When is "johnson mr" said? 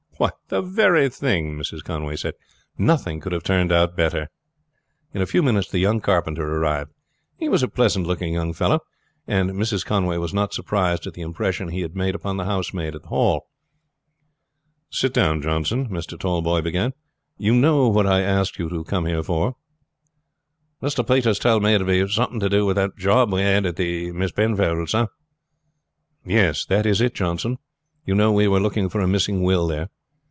15.41-16.19